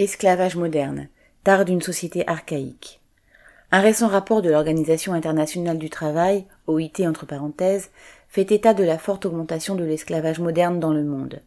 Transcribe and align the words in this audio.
Esclavage 0.00 0.56
moderne, 0.56 1.06
tard 1.44 1.64
d'une 1.64 1.80
société 1.80 2.26
archaïque. 2.26 3.00
Un 3.70 3.80
récent 3.80 4.08
rapport 4.08 4.42
de 4.42 4.50
l'Organisation 4.50 5.12
internationale 5.12 5.78
du 5.78 5.88
travail, 5.88 6.46
OIT 6.66 7.06
entre 7.06 7.26
parenthèses, 7.26 7.90
fait 8.28 8.50
état 8.50 8.74
de 8.74 8.82
la 8.82 8.98
forte 8.98 9.24
augmentation 9.24 9.76
de 9.76 9.84
l'esclavage 9.84 10.40
moderne 10.40 10.80
dans 10.80 10.92
le 10.92 11.04
monde. 11.04 11.42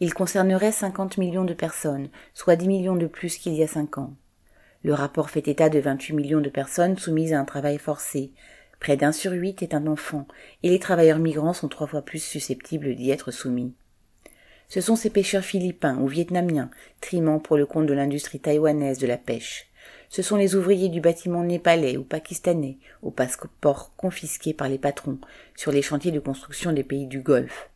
Il 0.00 0.12
concernerait 0.12 0.72
50 0.72 1.18
millions 1.18 1.44
de 1.44 1.54
personnes, 1.54 2.08
soit 2.34 2.56
10 2.56 2.66
millions 2.66 2.96
de 2.96 3.06
plus 3.06 3.36
qu'il 3.36 3.54
y 3.54 3.62
a 3.62 3.68
cinq 3.68 3.96
ans. 3.96 4.14
Le 4.82 4.92
rapport 4.92 5.30
fait 5.30 5.46
état 5.46 5.68
de 5.68 5.78
28 5.78 6.14
millions 6.14 6.40
de 6.40 6.50
personnes 6.50 6.98
soumises 6.98 7.32
à 7.32 7.38
un 7.38 7.44
travail 7.44 7.78
forcé. 7.78 8.32
Près 8.80 8.96
d'un 8.96 9.12
sur 9.12 9.30
huit 9.30 9.62
est 9.62 9.72
un 9.72 9.86
enfant, 9.86 10.26
et 10.64 10.70
les 10.70 10.80
travailleurs 10.80 11.20
migrants 11.20 11.52
sont 11.52 11.68
trois 11.68 11.86
fois 11.86 12.02
plus 12.02 12.18
susceptibles 12.20 12.96
d'y 12.96 13.12
être 13.12 13.30
soumis. 13.30 13.72
Ce 14.74 14.80
sont 14.80 14.96
ces 14.96 15.10
pêcheurs 15.10 15.44
philippins 15.44 15.98
ou 15.98 16.08
vietnamiens, 16.08 16.68
trimant 17.00 17.38
pour 17.38 17.56
le 17.56 17.64
compte 17.64 17.86
de 17.86 17.94
l'industrie 17.94 18.40
taïwanaise 18.40 18.98
de 18.98 19.06
la 19.06 19.16
pêche. 19.16 19.68
Ce 20.08 20.20
sont 20.20 20.34
les 20.34 20.56
ouvriers 20.56 20.88
du 20.88 21.00
bâtiment 21.00 21.44
népalais 21.44 21.96
ou 21.96 22.02
pakistanais, 22.02 22.78
aux 23.00 23.12
passeports 23.12 23.92
confisqués 23.96 24.52
par 24.52 24.68
les 24.68 24.78
patrons, 24.78 25.18
sur 25.54 25.70
les 25.70 25.80
chantiers 25.80 26.10
de 26.10 26.18
construction 26.18 26.72
des 26.72 26.82
pays 26.82 27.06
du 27.06 27.20
Golfe. 27.20 27.70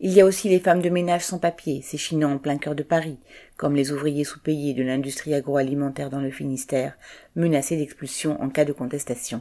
Il 0.00 0.12
y 0.12 0.20
a 0.20 0.26
aussi 0.26 0.50
les 0.50 0.60
femmes 0.60 0.82
de 0.82 0.90
ménage 0.90 1.24
sans 1.24 1.38
papier, 1.38 1.80
s'échinant 1.80 2.34
en 2.34 2.38
plein 2.38 2.58
cœur 2.58 2.74
de 2.74 2.82
Paris, 2.82 3.16
comme 3.56 3.74
les 3.74 3.90
ouvriers 3.90 4.24
sous-payés 4.24 4.74
de 4.74 4.82
l'industrie 4.82 5.32
agroalimentaire 5.32 6.10
dans 6.10 6.20
le 6.20 6.30
Finistère, 6.30 6.98
menacés 7.34 7.78
d'expulsion 7.78 8.38
en 8.42 8.50
cas 8.50 8.66
de 8.66 8.74
contestation. 8.74 9.40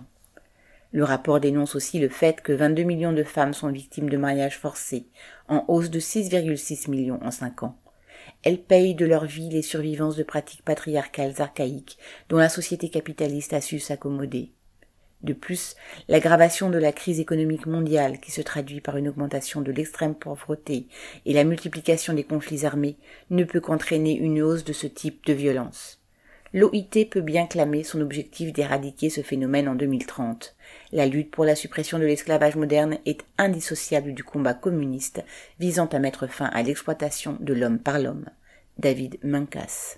Le 0.94 1.06
rapport 1.06 1.40
dénonce 1.40 1.76
aussi 1.76 2.00
le 2.00 2.10
fait 2.10 2.42
que 2.42 2.52
22 2.52 2.84
millions 2.84 3.14
de 3.14 3.24
femmes 3.24 3.54
sont 3.54 3.70
victimes 3.70 4.10
de 4.10 4.18
mariages 4.18 4.58
forcés, 4.58 5.08
en 5.48 5.64
hausse 5.70 5.90
de 5.90 6.02
6,6 6.02 6.90
millions 6.90 7.20
en 7.24 7.32
cinq 7.32 7.64
ans. 7.64 7.78
Elles 8.44 8.62
payent 8.62 8.96
de 8.96 9.06
leur 9.06 9.26
vie 9.26 9.50
les 9.50 9.62
survivances 9.62 10.18
de 10.18 10.24
pratiques 10.24 10.66
patriarcales 10.66 11.42
archaïques 11.42 11.98
dont 12.28 12.38
la 12.38 12.50
société 12.50 12.90
capitaliste 12.90 13.54
a 13.54 13.62
su 13.62 13.80
s'accommoder. 13.80 14.52
De 15.24 15.34
plus, 15.34 15.76
l'aggravation 16.08 16.70
de 16.70 16.80
la 16.80 16.92
crise 16.92 17.20
économique 17.20 17.68
mondiale 17.68 18.20
qui 18.20 18.32
se 18.32 18.42
traduit 18.42 18.82
par 18.82 18.98
une 18.98 19.08
augmentation 19.08 19.62
de 19.62 19.72
l'extrême 19.72 20.16
pauvreté 20.16 20.88
et 21.26 21.34
la 21.34 21.44
multiplication 21.44 22.14
des 22.14 22.24
conflits 22.24 22.66
armés 22.66 22.98
ne 23.30 23.44
peut 23.44 23.62
qu'entraîner 23.62 24.18
une 24.18 24.42
hausse 24.42 24.64
de 24.64 24.74
ce 24.74 24.88
type 24.88 25.24
de 25.26 25.34
violence. 25.34 26.01
L'OIT 26.54 27.06
peut 27.10 27.22
bien 27.22 27.48
clamer 27.48 27.84
son 27.84 28.02
objectif 28.02 28.52
d'éradiquer 28.52 29.10
ce 29.10 29.22
phénomène 29.22 29.70
en 29.70 29.76
2030. 29.76 30.56
La 30.92 31.06
lutte 31.06 31.32
pour 31.32 31.46
la 31.46 31.56
suppression 31.56 31.98
de 31.98 32.04
l'esclavage 32.04 32.58
moderne 32.58 32.98
est 33.06 33.24
indissociable 33.38 34.14
du 34.14 34.26
combat 34.26 34.54
communiste 34.54 35.24
visant 35.60 35.88
à 35.88 36.00
mettre 36.00 36.28
fin 36.28 36.48
à 36.48 36.62
l'exploitation 36.62 37.38
de 37.40 37.54
l'homme 37.54 37.80
par 37.80 38.00
l'homme. 38.00 38.26
David 38.78 39.18
Mancas. 39.24 39.96